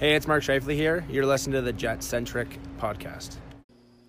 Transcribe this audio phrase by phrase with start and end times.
[0.00, 1.04] Hey, it's Mark Scheifele here.
[1.10, 3.36] You're listening to the Jet Centric Podcast.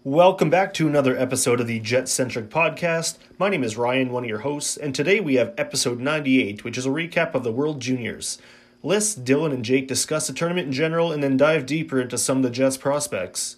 [0.05, 3.17] Welcome back to another episode of the Jet Centric Podcast.
[3.37, 6.77] My name is Ryan, one of your hosts, and today we have episode 98, which
[6.77, 8.37] is a recap of the World Juniors.
[8.81, 12.37] Liz, Dylan, and Jake discuss the tournament in general and then dive deeper into some
[12.37, 13.57] of the Jets' prospects.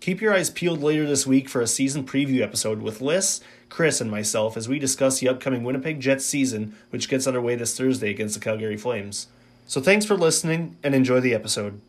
[0.00, 4.00] Keep your eyes peeled later this week for a season preview episode with Liz, Chris,
[4.00, 8.08] and myself as we discuss the upcoming Winnipeg Jets season, which gets underway this Thursday
[8.08, 9.26] against the Calgary Flames.
[9.70, 11.80] So thanks for listening and enjoy the episode.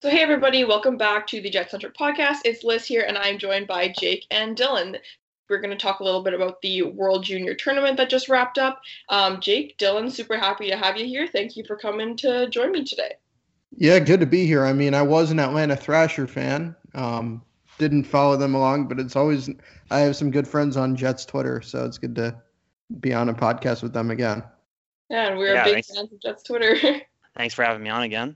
[0.00, 2.36] So, hey everybody, welcome back to the Jet Centric podcast.
[2.44, 4.96] It's Liz here, and I'm joined by Jake and Dylan.
[5.50, 8.58] We're going to talk a little bit about the World Junior Tournament that just wrapped
[8.58, 8.80] up.
[9.08, 11.26] Um, Jake, Dylan, super happy to have you here.
[11.26, 13.14] Thank you for coming to join me today.
[13.72, 14.64] Yeah, good to be here.
[14.64, 16.76] I mean, I was an Atlanta Thrasher fan.
[16.94, 17.42] Um,
[17.78, 19.50] didn't follow them along, but it's always
[19.90, 22.40] I have some good friends on Jets Twitter, so it's good to
[23.00, 24.44] be on a podcast with them again.
[25.12, 25.94] Yeah, and we're Yeah, big thanks.
[25.94, 26.74] fans of Jets Twitter.
[27.36, 28.34] Thanks for having me on again.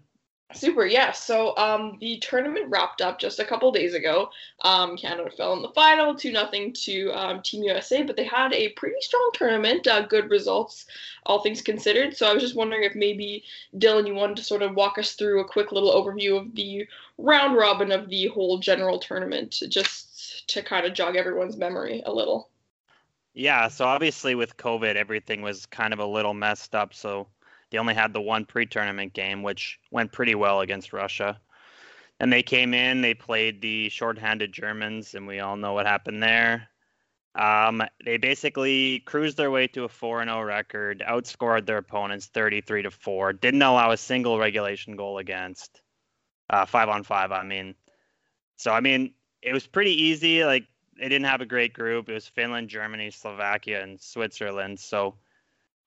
[0.53, 1.11] Super, yeah.
[1.13, 4.29] So um, the tournament wrapped up just a couple days ago.
[4.61, 8.53] Um, Canada fell in the final, two nothing to um, Team USA, but they had
[8.53, 9.87] a pretty strong tournament.
[9.87, 10.85] Uh, good results,
[11.25, 12.15] all things considered.
[12.15, 13.43] So I was just wondering if maybe
[13.77, 16.87] Dylan, you wanted to sort of walk us through a quick little overview of the
[17.17, 22.13] round robin of the whole general tournament, just to kind of jog everyone's memory a
[22.13, 22.51] little.
[23.39, 26.95] Yeah, so obviously with COVID, everything was kind of a little messed up.
[26.95, 27.29] So
[27.71, 31.39] they only had the one pre-tournament game, which went pretty well against Russia.
[32.19, 36.23] And they came in, they played the shorthanded Germans, and we all know what happened
[36.23, 36.67] there.
[37.35, 42.91] Um, they basically cruised their way to a 4-0 record, outscored their opponents 33 to
[42.91, 45.83] 4, didn't allow a single regulation goal against.
[46.49, 47.75] Uh, five on five, I mean.
[48.57, 50.43] So I mean, it was pretty easy.
[50.43, 50.65] Like
[50.99, 52.09] they didn't have a great group.
[52.09, 54.81] It was Finland, Germany, Slovakia, and Switzerland.
[54.81, 55.15] So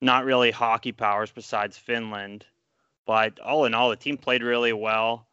[0.02, 2.46] not really hockey powers besides Finland.
[3.06, 5.28] But all in all, the team played really well.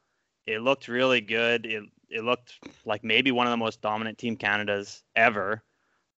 [0.47, 1.67] It looked really good.
[1.67, 2.55] It it looked
[2.85, 5.63] like maybe one of the most dominant team Canada's ever.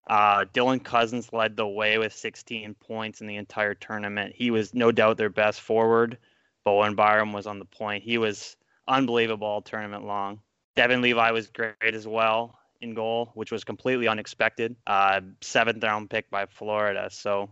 [0.08, 4.36] Uh, Dylan Cozens led the way with 16 points in the entire tournament.
[4.36, 6.18] He was no doubt their best forward.
[6.66, 8.04] Bowen Byram was on the point.
[8.04, 8.58] He was
[8.88, 10.42] unbelievable all tournament long.
[10.76, 14.76] Devon Levi was great as well in goal, which was completely unexpected.
[14.86, 17.10] Uh, seventh round pick by Florida.
[17.12, 17.50] So,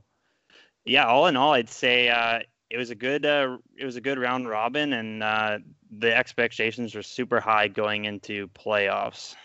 [0.86, 4.02] yeah, all in all, I'd say uh, it was a good uh, it was a
[4.02, 5.60] good round robin, and uh,
[5.98, 9.36] the expectations were super high going into playoffs.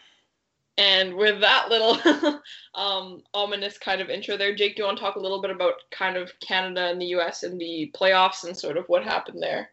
[0.78, 1.98] And with that little
[2.74, 5.50] um, ominous kind of intro there, Jake, do you want to talk a little bit
[5.50, 9.42] about kind of Canada and the US in the playoffs and sort of what happened
[9.42, 9.72] there?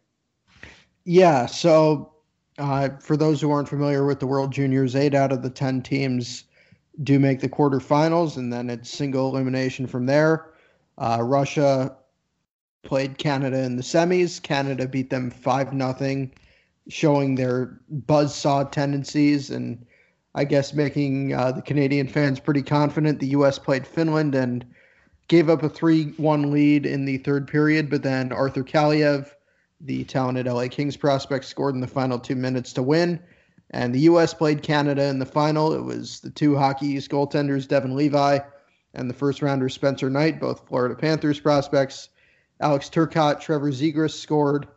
[1.06, 2.17] Yeah, so
[2.58, 5.82] uh, for those who aren't familiar with the World Juniors, eight out of the 10
[5.82, 6.44] teams
[7.04, 10.50] do make the quarterfinals, and then it's single elimination from there.
[10.98, 11.96] Uh, Russia
[12.84, 14.42] played Canada in the semis.
[14.42, 16.32] Canada beat them 5 nothing,
[16.88, 19.86] showing their buzzsaw tendencies and
[20.34, 23.20] I guess making uh, the Canadian fans pretty confident.
[23.20, 23.58] The U.S.
[23.58, 24.64] played Finland and
[25.28, 29.32] gave up a 3 1 lead in the third period, but then Arthur Kaliev
[29.82, 33.20] the talented LA Kings prospect scored in the final two minutes to win.
[33.72, 34.34] And the U.S.
[34.34, 35.74] played Canada in the final.
[35.74, 38.40] It was the two Hockey East goaltenders, Devon Levi
[38.94, 42.10] and the first rounder, Spencer Knight, both Florida Panthers prospects.
[42.60, 44.68] Alex Turcotte, Trevor Zegras scored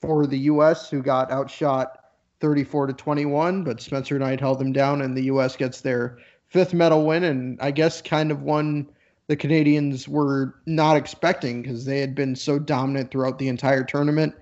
[0.00, 1.98] for the U.S., who got outshot
[2.40, 5.56] 34 to 21, but Spencer Knight held them down, and the U.S.
[5.56, 6.18] gets their
[6.48, 8.90] fifth medal win, and I guess kind of one
[9.26, 14.34] the Canadians were not expecting because they had been so dominant throughout the entire tournament.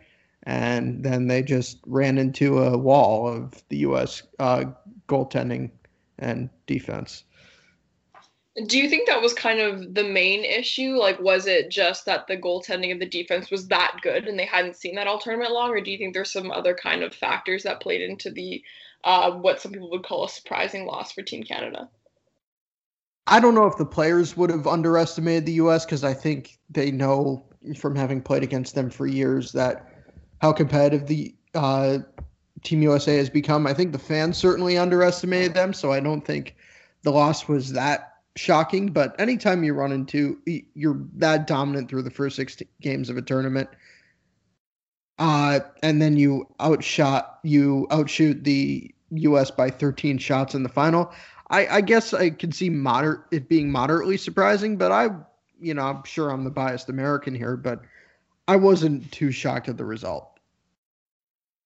[0.44, 4.24] And then they just ran into a wall of the U.S.
[4.40, 4.64] Uh,
[5.08, 5.70] goaltending
[6.18, 7.24] and defense.
[8.66, 10.96] Do you think that was kind of the main issue?
[10.96, 14.44] Like, was it just that the goaltending of the defense was that good and they
[14.44, 17.14] hadn't seen that all tournament long, or do you think there's some other kind of
[17.14, 18.62] factors that played into the
[19.04, 21.88] uh, what some people would call a surprising loss for Team Canada?
[23.26, 25.84] I don't know if the players would have underestimated the U.S.
[25.84, 27.44] because I think they know
[27.76, 29.88] from having played against them for years that
[30.40, 31.98] how competitive the uh,
[32.62, 33.66] Team USA has become.
[33.66, 36.56] I think the fans certainly underestimated them, so I don't think
[37.02, 38.88] the loss was that shocking.
[38.88, 40.38] But anytime you run into
[40.74, 43.68] you're that dominant through the first six games of a tournament,
[45.18, 49.50] uh, and then you outshot you outshoot the U.S.
[49.50, 51.12] by 13 shots in the final.
[51.52, 52.68] I, I guess I can see
[53.30, 55.10] it being moderately surprising, but I,
[55.60, 57.82] you know, I'm sure I'm the biased American here, but
[58.48, 60.28] I wasn't too shocked at the result.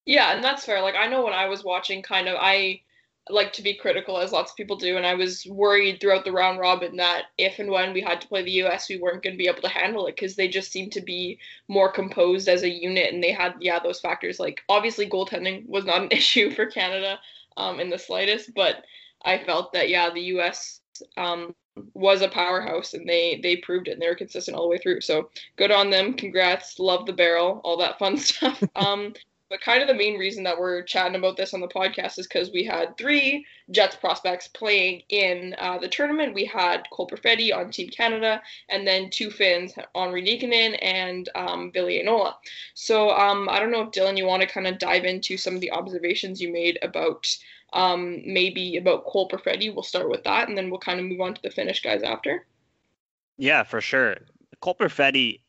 [0.04, 0.82] Yeah, and that's fair.
[0.82, 2.80] Like I know when I was watching, kind of I
[3.28, 6.30] like to be critical as lots of people do and i was worried throughout the
[6.30, 9.34] round robin that if and when we had to play the us we weren't going
[9.34, 11.36] to be able to handle it because they just seemed to be
[11.66, 15.84] more composed as a unit and they had yeah those factors like obviously goaltending was
[15.84, 17.18] not an issue for canada
[17.56, 18.84] um, in the slightest but
[19.24, 20.80] i felt that yeah the us
[21.16, 21.54] um,
[21.94, 24.78] was a powerhouse and they they proved it and they were consistent all the way
[24.78, 29.12] through so good on them congrats love the barrel all that fun stuff um
[29.48, 32.26] but kind of the main reason that we're chatting about this on the podcast is
[32.26, 36.34] because we had three Jets prospects playing in uh, the tournament.
[36.34, 41.70] We had Cole Perfetti on Team Canada, and then two Finns, Henri Nikkanen and um,
[41.72, 42.34] Ville Heinola.
[42.74, 45.54] So um, I don't know if Dylan, you want to kind of dive into some
[45.54, 47.28] of the observations you made about
[47.72, 49.72] um, maybe about Cole Perfetti.
[49.72, 52.02] We'll start with that, and then we'll kind of move on to the Finnish guys
[52.02, 52.46] after.
[53.38, 54.16] Yeah, for sure.
[54.60, 55.40] Cole Perfetti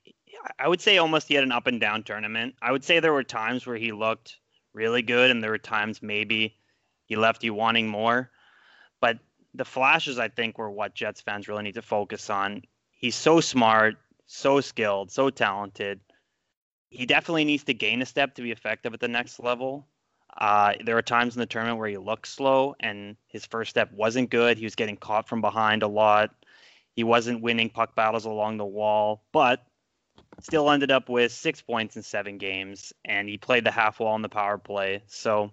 [0.59, 2.55] I would say almost he had an up and down tournament.
[2.61, 4.37] I would say there were times where he looked
[4.73, 6.55] really good, and there were times maybe
[7.05, 8.29] he left you wanting more.
[9.01, 9.19] But
[9.53, 12.63] the flashes, I think, were what Jets fans really need to focus on.
[12.91, 15.99] He's so smart, so skilled, so talented.
[16.89, 19.87] He definitely needs to gain a step to be effective at the next level.
[20.37, 23.91] Uh, there were times in the tournament where he looked slow and his first step
[23.91, 24.57] wasn't good.
[24.57, 26.31] He was getting caught from behind a lot.
[26.93, 29.65] He wasn't winning puck battles along the wall, but
[30.41, 34.15] still ended up with six points in seven games, and he played the half wall
[34.15, 35.03] in the power play.
[35.07, 35.51] So,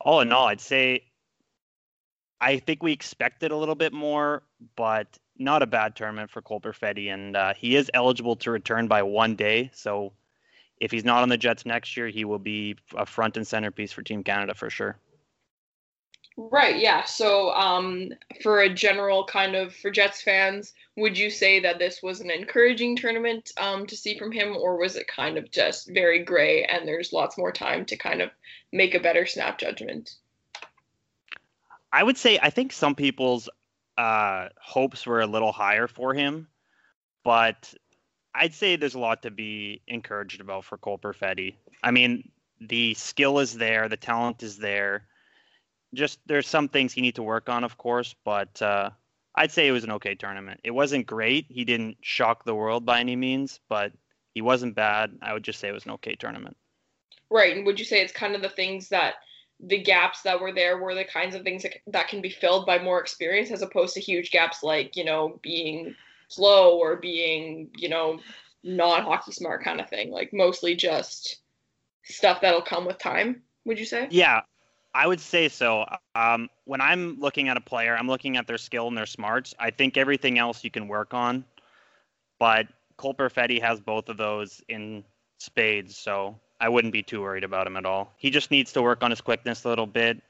[0.00, 1.04] all in all, I'd say
[2.40, 4.42] I think we expected a little bit more,
[4.76, 8.86] but not a bad tournament for Cole Perfetti, and uh, he is eligible to return
[8.86, 9.70] by one day.
[9.72, 10.12] So,
[10.80, 13.70] if he's not on the Jets next year, he will be a front and center
[13.70, 14.98] piece for Team Canada for sure.
[16.36, 17.04] Right, yeah.
[17.04, 18.10] So, um,
[18.42, 22.30] for a general kind of for Jets fans, would you say that this was an
[22.30, 26.64] encouraging tournament um, to see from him, or was it kind of just very gray
[26.64, 28.30] and there's lots more time to kind of
[28.72, 30.16] make a better snap judgment?
[31.92, 33.48] I would say I think some people's
[33.96, 36.48] uh, hopes were a little higher for him,
[37.22, 37.72] but
[38.34, 41.54] I'd say there's a lot to be encouraged about for Cole Perfetti.
[41.82, 45.06] I mean, the skill is there, the talent is there
[45.94, 48.90] just there's some things he need to work on, of course, but uh,
[49.34, 50.60] I'd say it was an okay tournament.
[50.64, 51.46] It wasn't great.
[51.48, 53.92] He didn't shock the world by any means, but
[54.34, 55.16] he wasn't bad.
[55.22, 56.56] I would just say it was an okay tournament.
[57.30, 57.56] Right.
[57.56, 59.14] And would you say it's kind of the things that
[59.60, 62.66] the gaps that were there were the kinds of things that, that can be filled
[62.66, 65.94] by more experience as opposed to huge gaps like, you know, being
[66.34, 68.18] slow or being, you know,
[68.62, 70.10] not hockey smart kind of thing.
[70.10, 71.36] Like mostly just
[72.04, 74.08] stuff that'll come with time, would you say?
[74.10, 74.42] Yeah,
[74.94, 75.86] I would say so.
[76.14, 79.54] Um, when I'm looking at a player, I'm looking at their skill and their smarts.
[79.58, 81.44] I think everything else you can work on,
[82.38, 85.04] but Cole Perfetti has both of those in
[85.38, 88.12] spades, so I wouldn't be too worried about him at all.
[88.16, 90.22] He just needs to work on his quickness a little bit.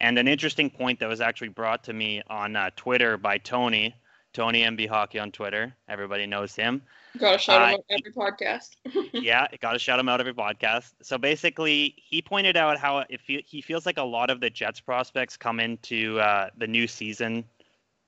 [0.00, 3.94] And an interesting point that was actually brought to me on uh, Twitter by Tony,
[4.38, 5.74] Tony MB Hockey on Twitter.
[5.88, 6.80] Everybody knows him.
[7.18, 8.68] Gotta shout uh, him out every podcast.
[9.12, 10.92] yeah, gotta shout him out every podcast.
[11.02, 14.48] So basically, he pointed out how if he, he feels like a lot of the
[14.48, 17.42] Jets prospects come into uh, the new season,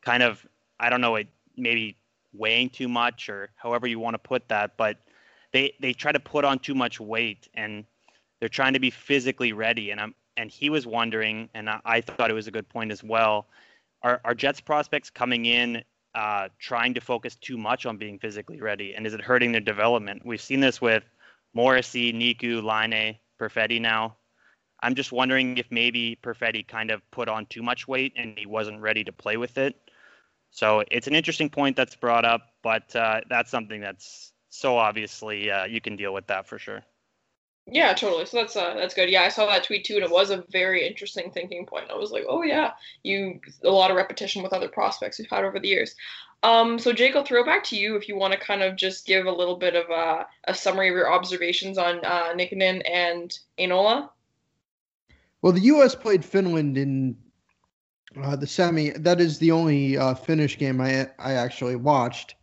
[0.03, 0.47] kind of
[0.79, 1.97] I don't know, it maybe
[2.33, 4.99] weighing too much or however you want to put that, but
[5.53, 7.85] they they try to put on too much weight and
[8.38, 9.91] they're trying to be physically ready.
[9.91, 12.93] And I'm and he was wondering, and I, I thought it was a good point
[12.93, 13.49] as well.
[14.05, 15.83] Are, are Jets prospects coming in
[16.15, 18.95] uh, trying to focus too much on being physically ready?
[18.95, 20.23] And is it hurting their development?
[20.25, 21.05] We've seen this with
[21.55, 24.17] Morrissey, Niku, Laine, Perfetti now.
[24.83, 28.47] I'm just wondering if maybe Perfetti kind of put on too much weight and he
[28.47, 29.76] wasn't ready to play with it.
[30.50, 35.50] So it's an interesting point that's brought up, but uh, that's something that's so obviously
[35.50, 36.83] uh, you can deal with that for sure.
[37.67, 38.26] Yeah, totally.
[38.26, 39.11] So that's uh, that's good.
[39.11, 41.90] Yeah, I saw that tweet too, and it was a very interesting thinking point.
[41.90, 45.45] I was like, oh yeah, you a lot of repetition with other prospects we've had
[45.45, 45.95] over the years.
[46.43, 49.07] Um, so Jake, I'll throw back to you if you want to kind of just
[49.07, 53.38] give a little bit of a, a summary of your observations on uh, Nikkanen and
[53.59, 54.09] Heinola.
[55.43, 55.95] Well, the U.S.
[55.95, 57.17] played Finland in
[58.23, 58.90] uh, the semi.
[58.90, 62.35] That is the only uh, Finnish game I I actually watched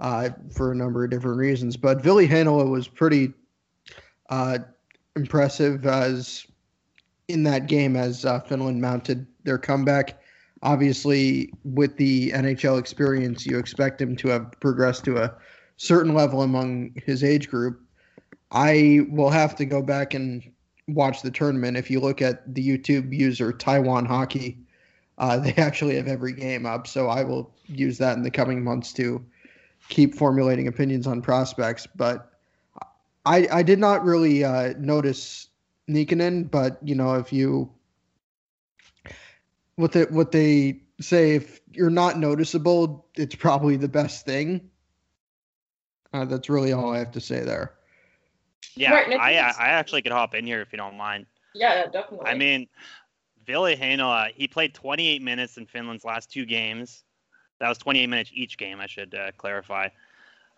[0.00, 1.76] uh, for a number of different reasons.
[1.76, 3.32] But Ville Heinola was pretty
[4.28, 4.58] uh,
[5.14, 6.46] impressive as
[7.28, 10.20] in that game as uh, Finland mounted their comeback.
[10.62, 15.34] Obviously, with the NHL experience, you expect him to have progressed to a
[15.76, 17.80] certain level among his age group.
[18.50, 20.42] I will have to go back and
[20.88, 21.76] watch the tournament.
[21.76, 24.58] If you look at the YouTube user Taiwan Hockey,
[25.18, 26.86] uh, they actually have every game up.
[26.86, 29.24] So I will use that in the coming months to
[29.88, 31.86] keep formulating opinions on prospects.
[31.94, 32.35] But
[33.26, 35.48] I I did not really uh, notice
[35.88, 37.70] Nikkanen, but you know if you
[39.74, 44.70] what they what they say if you're not noticeable, it's probably the best thing.
[46.12, 47.74] Uh, that's really all I have to say there.
[48.76, 51.26] Yeah, Right, I I I actually could hop in here if you don't mind.
[51.54, 52.26] Yeah, definitely.
[52.26, 52.68] I mean,
[53.46, 57.04] Ville Heinola, he played 28 minutes in Finland's last two games.
[57.58, 59.88] That was 28 minutes each game, I should uh, clarify.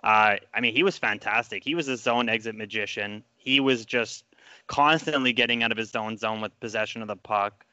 [0.02, 1.64] Uh, I mean, he was fantastic.
[1.64, 3.24] He was a zone exit magician.
[3.36, 4.24] He was just
[4.66, 7.64] constantly getting out of his own zone with possession of the puck.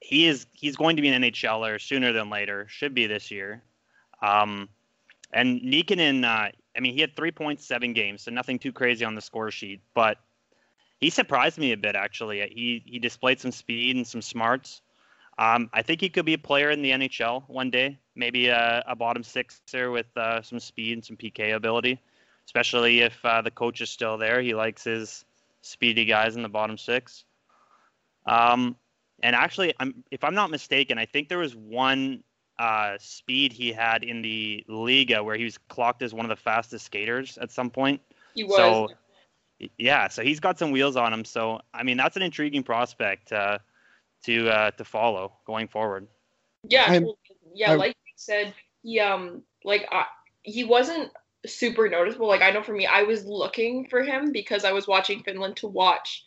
[0.00, 2.66] He is he's going to be an NHLer sooner than later.
[2.68, 3.62] Should be this year.
[4.20, 4.68] Um,
[5.32, 9.04] and Nikkanen, uh, I mean, he had three points, seven games, so nothing too crazy
[9.04, 10.18] on the score sheet, but
[11.00, 12.40] he surprised me a bit actually.
[12.54, 14.80] He he displayed some speed and some smarts.
[15.38, 18.84] Um, I think he could be a player in the NHL one day, maybe a,
[18.86, 22.00] a bottom sixer with uh, some speed and some PK ability,
[22.46, 24.40] especially if uh, the coach is still there.
[24.40, 25.24] He likes his
[25.62, 27.24] speedy guys in the bottom six.
[28.26, 28.76] Um,
[29.22, 32.22] and actually, I'm, if I'm not mistaken, I think there was one
[32.58, 36.36] uh, speed he had in the Liiga where he was clocked as one of the
[36.36, 38.00] fastest skaters at some point.
[38.34, 38.56] he was.
[38.56, 38.88] So,
[39.78, 41.24] yeah, so he's got some wheels on him.
[41.24, 43.58] So, I mean, that's an intriguing prospect uh,
[44.24, 46.08] to uh, to follow going forward.
[46.68, 47.06] Yeah, I'm-
[47.54, 47.70] yeah.
[47.70, 50.06] I'm- like you said, he um like I,
[50.42, 51.10] he wasn't
[51.46, 52.28] super noticeable.
[52.28, 55.56] Like I know for me, I was looking for him because I was watching Finland
[55.56, 56.24] to watch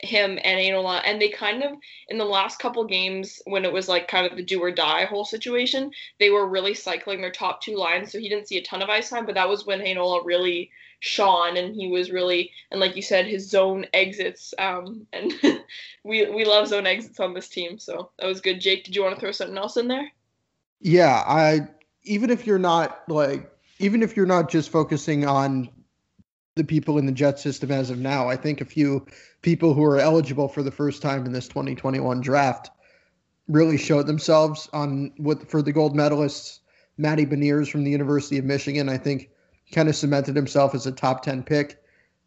[0.00, 1.72] him and Heinola, and they kind of
[2.08, 5.04] in the last couple games when it was like kind of the do or die
[5.04, 8.62] whole situation, they were really cycling their top two lines, so he didn't see a
[8.62, 9.26] ton of ice time.
[9.26, 13.26] But that was when Heinola really shone, and he was really and like you said,
[13.26, 14.52] his zone exits.
[14.58, 15.32] Um, and
[16.04, 18.60] we we love zone exits on this team, so that was good.
[18.60, 20.10] Jake, did you want to throw something else in there?
[20.80, 21.68] Yeah, I
[22.04, 25.68] even if you're not like even if you're not just focusing on
[26.54, 29.06] the people in the jet system as of now, I think a few
[29.46, 32.68] people who are eligible for the first time in this 2021 draft
[33.46, 36.58] really showed themselves on with for the gold medalists.
[36.98, 39.30] Matty Beniers from the University of Michigan, I think,
[39.70, 41.80] kind of cemented himself as a top 10 pick.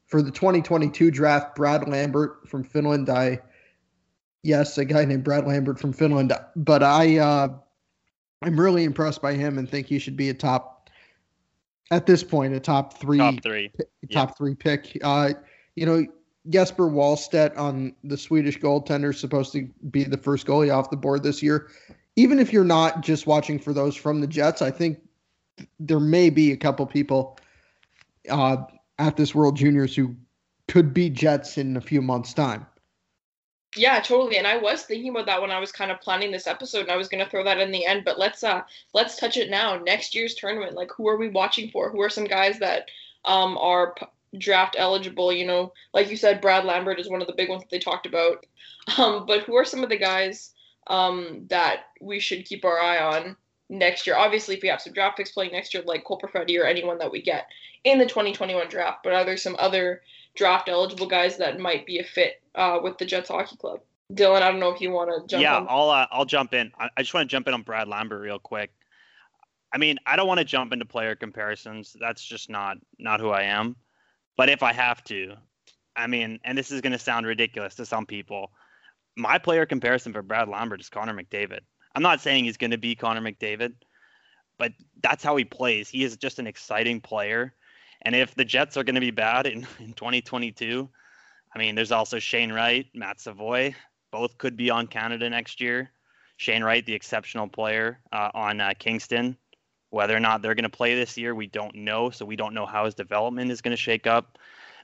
[0.08, 3.42] For the 2022 draft, Brad Lambert from Finland, I
[4.44, 7.50] yes, a guy named Brad Lambert from Finland, but I uh
[8.42, 10.90] I'm really impressed by him and think he should be a top
[11.92, 13.72] at this point a top three Top three.
[14.10, 14.98] top three pick.
[15.04, 15.34] Uh,
[15.76, 16.06] you know,
[16.48, 20.98] Jesper Wallstedt on the Swedish goaltender is supposed to be the first goalie off the
[20.98, 21.70] board this year.
[22.16, 25.00] Even if you're not just watching for those from the Jets, I think
[25.80, 27.38] there may be a couple people
[28.30, 28.58] uh,
[28.98, 30.16] at this World Juniors who
[30.68, 32.66] could be Jets in a few months' time.
[33.76, 34.38] Yeah, totally.
[34.38, 36.92] And I was thinking about that when I was kind of planning this episode, and
[36.92, 38.04] I was going to throw that in the end.
[38.04, 39.78] But let's uh let's touch it now.
[39.78, 41.92] Next year's tournament, like who are we watching for?
[41.92, 42.90] Who are some guys that
[43.26, 45.32] um are p- draft eligible?
[45.34, 47.80] You know, like you said, Brad Lambert is one of the big ones that they
[47.80, 48.46] talked about.
[48.98, 50.52] Um, but who are some of the guys
[50.88, 53.36] um that we should keep our eye on
[53.70, 54.16] next year?
[54.16, 56.98] Obviously, if we have some draft picks playing next year, like Cole Perfetti or anyone
[56.98, 57.46] that we get
[57.84, 59.04] in the 2021 draft.
[59.04, 60.02] But are there some other
[60.36, 63.82] draft eligible guys that might be a fit uh, with the Jets Hockey Club.
[64.14, 65.68] Dylan, I don't know if you want to jump yeah, on.
[65.70, 66.72] I'll uh, I'll jump in.
[66.80, 68.72] I, I just want to jump in on Brad Lambert real quick.
[69.72, 71.96] I mean, I don't want to jump into player comparisons.
[72.00, 73.76] That's just not not who I am.
[74.40, 75.36] But if I have to,
[75.98, 78.54] I mean, and this is going to sound ridiculous to some people,
[79.18, 81.60] my player comparison for Brad Lambert is Connor McDavid.
[81.94, 83.74] I'm not saying he's going to be Connor McDavid,
[84.58, 84.72] but
[85.04, 85.90] that's how he plays.
[85.90, 87.54] He is just an exciting player.
[88.04, 90.88] And if the Jets are going to be bad in, in 2022,
[91.54, 93.76] I mean, there's also Shane Wright, Matt Savoy,
[94.10, 95.92] both could be on Canada next year.
[96.38, 99.36] Shane Wright, the exceptional player uh, on uh, Kingston.
[99.92, 102.10] Whether or not they're going to play this year, we don't know.
[102.10, 104.38] So we don't know how his development is going to shake up.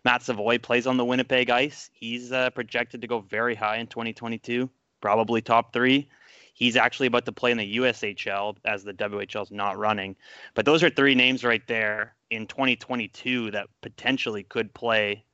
[0.04, 1.90] Matt Savoy plays on the Winnipeg Ice.
[1.94, 4.70] He's uh, projected to go very high in 2022,
[5.02, 6.08] probably top three.
[6.54, 10.16] He's actually about to play in the USHL as the WHL is not running.
[10.54, 15.26] But those are three names right there in 2022 that potentially could play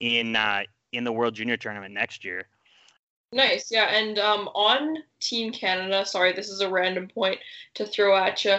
[0.00, 2.46] in uh, in the World Junior Tournament next year.
[3.32, 3.86] Nice, yeah.
[3.86, 7.38] And um, on Team Canada, sorry, this is a random point
[7.74, 8.56] to throw at you.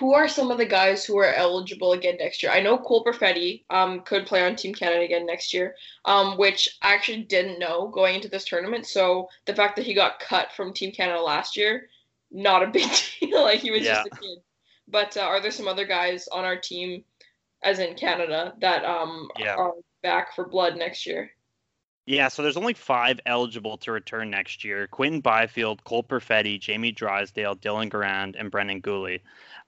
[0.00, 2.50] Who are some of the guys who are eligible again next year?
[2.50, 5.74] I know Cole Perfetti um, could play on Team Canada again next year,
[6.06, 8.86] um, which I actually didn't know going into this tournament.
[8.86, 11.88] So the fact that he got cut from Team Canada last year,
[12.30, 12.88] not a big
[13.20, 13.42] deal.
[13.42, 13.96] like he was Yeah.
[13.96, 14.38] just a kid.
[14.88, 17.04] But uh, are there some other guys on our team,
[17.62, 19.54] as in Canada, that um, Yeah.
[19.54, 21.30] are back for blood next year?
[22.06, 26.90] Yeah, so there's only five eligible to return next year: Quinton Byfield, Cole Perfetti, Jamie
[26.90, 29.20] Drysdale, Dylan Garand, and Brendan Guhle.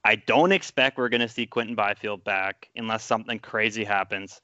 [0.04, 4.40] I don't expect we're going to see Quinton Byfield back unless something crazy happens.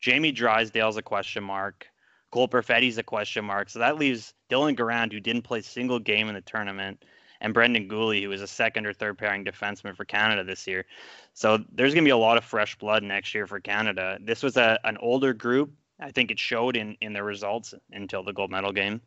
[0.00, 1.86] Jamie Drysdale's a question mark.
[2.32, 3.70] Cole Perfetti's a question mark.
[3.70, 7.04] So that leaves Dylan Garand, who didn't play a single game in the tournament,
[7.40, 10.86] and Brendan Guhle, who was a second or third pairing defenseman for Canada this year.
[11.34, 14.18] So there's going to be a lot of fresh blood next year for Canada.
[14.20, 15.72] This was a, an older group.
[16.00, 19.00] I think it showed in, in the results until the gold medal game.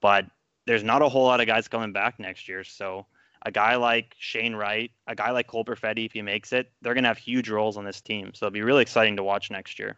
[0.00, 0.26] But
[0.66, 2.64] there's not a whole lot of guys coming back next year.
[2.64, 3.06] So
[3.46, 6.94] a guy like Shane Wright, a guy like Cole Perfetti, if he makes it, they're
[6.94, 8.32] going to have huge roles on this team.
[8.34, 9.96] So it'll be really exciting to watch next year.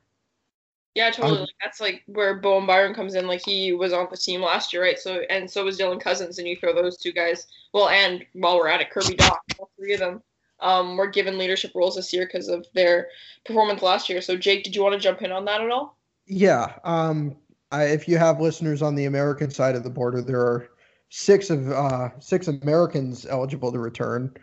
[0.95, 1.41] Yeah, totally.
[1.41, 3.27] Like, that's like where Bowen Byram comes in.
[3.27, 4.99] Like he was on the team last year, right?
[4.99, 7.47] So and so was Dylan Cozens, and you throw those two guys.
[7.73, 10.23] Well, and while we're at it, Kirby Dach, all three of them
[10.61, 13.09] um, were given leadership roles this year because of their
[13.47, 14.21] performance last year.
[14.21, 15.97] So Jake, did you want to jump in on that at all?
[16.27, 16.75] Yeah.
[16.85, 17.37] Um,
[17.71, 20.69] I, if you have listeners on the American side of the border, there are
[21.11, 24.35] six of uh, six Americans eligible to return,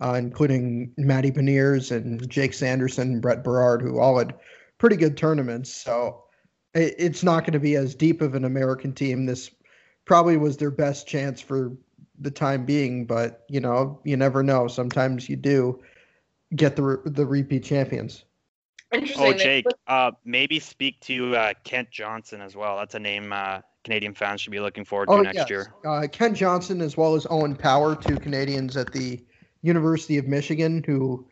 [0.00, 4.34] uh, including Matty Beniers and Jake Sanderson and Brett Berard, who all had
[4.78, 5.72] pretty good tournaments.
[5.72, 6.24] So
[6.74, 9.26] it, it's not going to be as deep of an American team.
[9.26, 9.50] This
[10.04, 11.76] probably was their best chance for
[12.20, 14.66] the time being, but you know, you never know.
[14.68, 15.80] Sometimes you do
[16.56, 18.24] get the the repeat champions.
[18.92, 19.26] Interesting.
[19.26, 22.78] Oh, Jake, uh, maybe speak to uh, Kent Johnson as well.
[22.78, 25.48] That's a name uh, Canadian fans should be looking forward to oh, next yes.
[25.48, 25.72] year.
[25.82, 29.24] Uh, Kent Johnson, as well as Owen Power, two Canadians at the
[29.62, 31.26] University of Michigan, who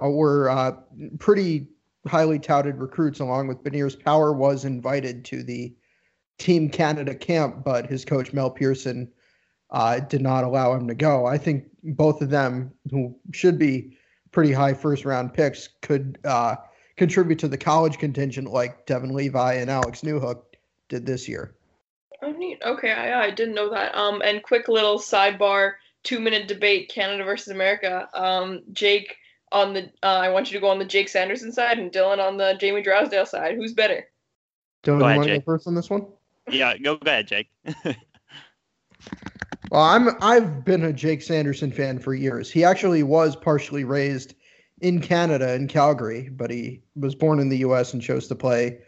[0.00, 0.76] uh, were uh,
[1.18, 1.66] pretty
[2.06, 3.98] highly touted recruits, along with Beniers.
[3.98, 5.74] Power was invited to the
[6.38, 9.10] Team Canada camp, but his coach Mel Pearson
[9.72, 11.26] uh, did not allow him to go.
[11.26, 13.98] I think both of them, who should be
[14.30, 16.54] pretty high first round picks, could uh,
[16.96, 20.42] contribute to the college contingent like Devon Levi and Alex Newhook
[20.88, 21.56] did this year.
[22.22, 22.60] Oh, neat.
[22.64, 23.94] Okay, I, I didn't know that.
[23.94, 28.08] Um, and quick little sidebar, two minute debate: Canada versus America.
[28.14, 29.16] Um, Jake
[29.52, 29.90] on the.
[30.02, 32.56] Uh, I want you to go on the Jake Sanderson side, and Dylan on the
[32.60, 33.54] Jamie Drysdale side.
[33.54, 34.06] Who's better?
[34.82, 36.06] Dylan, go ahead, you want to go first on this one?
[36.50, 37.48] Yeah, go, go ahead, Jake.
[37.84, 37.96] well,
[39.82, 42.50] I'm I've been a Jake Sanderson fan for years.
[42.50, 44.34] He actually was partially raised
[44.80, 47.92] in Canada in Calgary, but he was born in the U.S.
[47.92, 48.78] and chose to play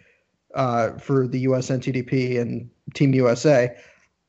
[0.54, 1.68] uh, for the U.S.
[1.68, 3.76] NTDP and Team USA.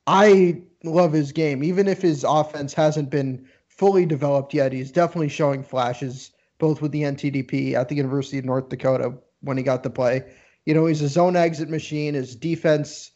[0.07, 4.73] I love his game, even if his offense hasn't been fully developed yet.
[4.73, 9.57] He's definitely showing flashes, both with the NTDP at the University of North Dakota when
[9.57, 10.23] he got to play.
[10.65, 12.13] You know, he's a zone exit machine.
[12.13, 13.11] His defense,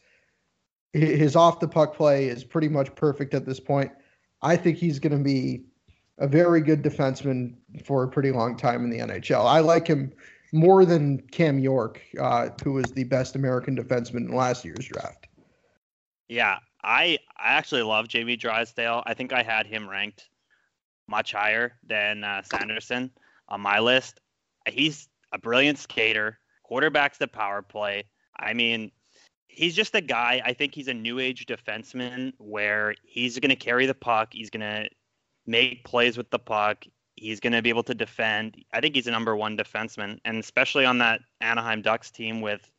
[0.92, 3.92] his off the puck play is pretty much perfect at this point.
[4.42, 5.64] I think he's going to be
[6.18, 9.44] a very good defenseman for a pretty long time in the NHL.
[9.44, 10.12] I like him
[10.52, 15.26] more than Cam York, uh, who was the best American defenseman in last year's draft.
[16.28, 19.02] Yeah, I I actually love Jamie Drysdale.
[19.06, 20.28] I think I had him ranked
[21.08, 23.10] much higher than uh, Sanderson
[23.48, 24.20] on my list.
[24.68, 28.04] He's a brilliant skater, quarterbacks the power play.
[28.38, 28.90] I mean,
[29.48, 30.42] he's just a guy.
[30.44, 34.32] I think he's a new age defenseman where he's going to carry the puck.
[34.32, 34.88] He's going to
[35.46, 36.84] make plays with the puck.
[37.14, 38.62] He's going to be able to defend.
[38.72, 42.70] I think he's a number one defenseman, and especially on that Anaheim Ducks team with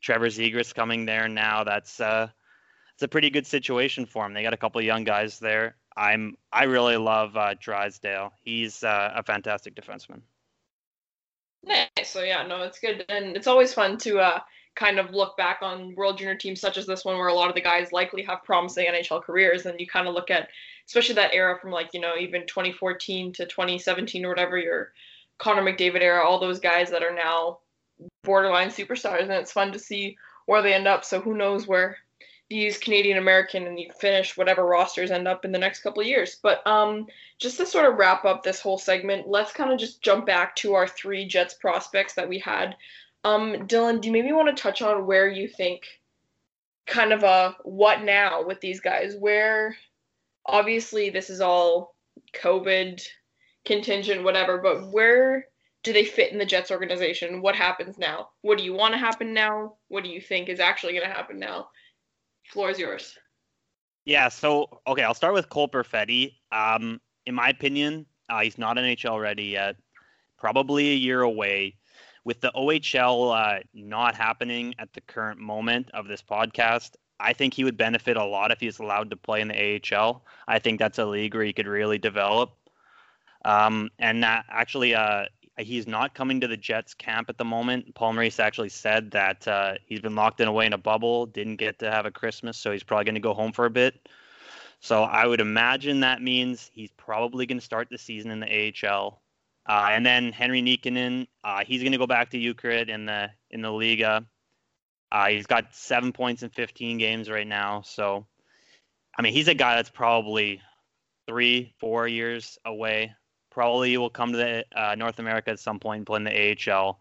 [0.00, 1.62] Trevor Zegras coming there now.
[1.62, 2.28] That's uh,
[2.96, 4.32] it's a pretty good situation for him.
[4.32, 5.76] They got a couple of young guys there.
[5.98, 8.32] I'm I really love uh, Drysdale.
[8.42, 10.22] He's uh, a fantastic defenseman.
[11.62, 11.88] Nice.
[12.04, 14.40] So yeah, no, it's good, and it's always fun to uh,
[14.76, 17.50] kind of look back on World Junior teams such as this one, where a lot
[17.50, 20.48] of the guys likely have promising NHL careers, and you kind of look at,
[20.86, 24.92] especially that era from like you know even 2014 to 2017 or whatever your
[25.36, 27.58] Connor McDavid era, all those guys that are now
[28.24, 31.04] borderline superstars, and it's fun to see where they end up.
[31.04, 31.98] So who knows where
[32.48, 36.00] these Canadian American and you can finish whatever rosters end up in the next couple
[36.00, 36.38] of years.
[36.42, 37.06] But um,
[37.38, 40.54] just to sort of wrap up this whole segment, let's kind of just jump back
[40.56, 42.76] to our three Jets prospects that we had.
[43.24, 45.82] Um, Dylan, do you maybe want to touch on where you think
[46.86, 49.16] kind of a what now with these guys?
[49.18, 49.76] Where
[50.44, 51.96] obviously this is all
[52.34, 53.02] COVID
[53.64, 55.46] contingent, whatever, but where
[55.82, 57.42] do they fit in the Jets organization?
[57.42, 58.30] What happens now?
[58.42, 59.74] What do you want to happen now?
[59.88, 61.68] What do you think is actually going to happen now?
[62.50, 63.18] Floor is yours.
[64.04, 64.28] Yeah.
[64.28, 66.34] So okay, I'll start with Cole Perfetti.
[66.52, 69.76] Um, in my opinion, uh, he's not NHL ready yet.
[70.38, 71.76] Probably a year away.
[72.24, 77.54] With the OHL uh, not happening at the current moment of this podcast, I think
[77.54, 80.24] he would benefit a lot if he's allowed to play in the AHL.
[80.48, 82.50] I think that's a league where he could really develop.
[83.44, 85.26] Um, and actually, uh,
[85.58, 87.94] He's not coming to the Jets camp at the moment.
[87.94, 91.56] Paul Maurice actually said that uh, he's been locked in away in a bubble, didn't
[91.56, 94.08] get to have a Christmas, so he's probably going to go home for a bit.
[94.80, 98.74] So I would imagine that means he's probably going to start the season in the
[98.86, 99.22] AHL.
[99.68, 103.30] Uh, and then Henry Nikkanen, uh, he's going to go back to Jukurit in the
[103.50, 104.26] in the Liiga.
[105.10, 107.82] Uh, he's got seven points in 15 games right now.
[107.82, 108.26] So,
[109.16, 110.60] I mean, he's a guy that's probably
[111.26, 113.14] three, four years away.
[113.56, 116.70] Probably will come to the uh, North America at some point and play in the
[116.70, 117.00] AHL.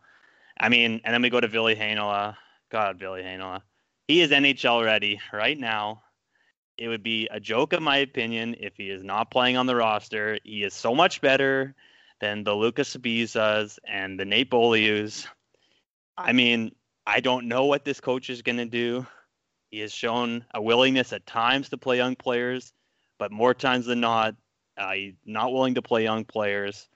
[0.57, 2.37] I mean, and then we go to Ville Heinola.
[2.71, 3.61] God, Ville Heinola.
[4.07, 6.03] He is NHL ready right now.
[6.77, 9.75] It would be a joke, in my opinion, if he is not playing on the
[9.75, 10.39] roster.
[10.45, 11.75] He is so much better
[12.21, 15.27] than the Lucas Sbisas and the Nate Beaulieus.
[16.17, 16.73] I mean,
[17.05, 19.05] I don't know what this coach is going to do.
[19.71, 22.71] He has shown a willingness at times to play young players,
[23.19, 24.35] but more times than not,
[24.77, 26.87] uh, he's not willing to play young players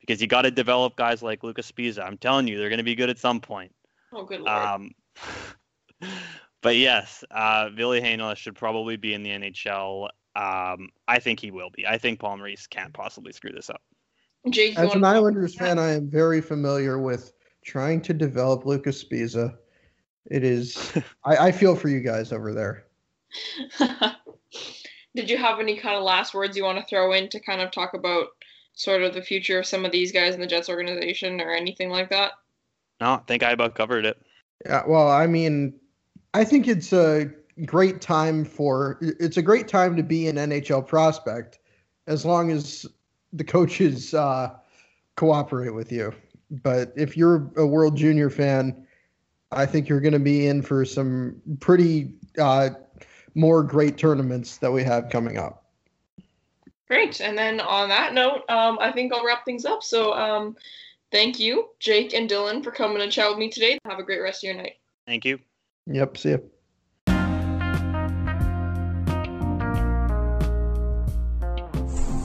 [0.00, 2.04] because you got to develop guys like Lucas Sbisa.
[2.04, 3.72] I'm telling you, they're going to be good at some point.
[4.12, 4.56] Oh, good lord.
[4.56, 4.90] Um,
[6.62, 10.08] but yes, uh, Ville Heinola should probably be in the NHL.
[10.36, 11.86] Um, I think he will be.
[11.86, 13.82] I think Paul Maurice can't possibly screw this up.
[14.50, 17.32] Jake, As an Islanders fan, I am very familiar with
[17.64, 19.56] trying to develop Lucas Sbisa.
[20.30, 20.92] It is,
[21.24, 22.84] I, I feel for you guys over there.
[25.18, 27.60] Did you have any kind of last words you want to throw in to kind
[27.60, 28.28] of talk about
[28.74, 31.90] sort of the future of some of these guys in the Jets organization or anything
[31.90, 32.34] like that?
[33.00, 34.16] No, I think I about covered it.
[34.64, 35.74] Yeah, well, I mean,
[36.34, 37.32] I think it's a
[37.66, 41.58] great time for it's a great time to be an NHL prospect
[42.06, 42.86] as long as
[43.32, 44.54] the coaches uh,
[45.16, 46.14] cooperate with you.
[46.62, 48.86] But if you're a World Junior fan,
[49.50, 52.70] I think you're going to be in for some pretty uh,
[53.38, 55.64] more great tournaments that we have coming up.
[56.88, 57.20] Great.
[57.20, 59.84] And then on that note, um, I think I'll wrap things up.
[59.84, 60.56] So um,
[61.12, 63.78] thank you, Jake and Dylan, for coming and chat with me today.
[63.84, 64.74] Have a great rest of your night.
[65.06, 65.38] Thank you.
[65.86, 66.50] Yep, see you.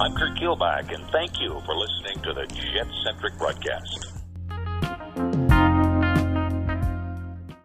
[0.01, 4.12] I'm Kurt Kielbach, and thank you for listening to the Jet Centric broadcast.